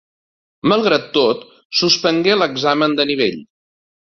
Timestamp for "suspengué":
1.81-2.39